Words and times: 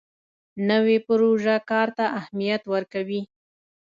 نوې 0.69 0.97
پروژه 1.07 1.55
کار 1.69 1.87
ته 1.97 2.05
اهمیت 2.19 2.61
ورکوي 2.73 3.21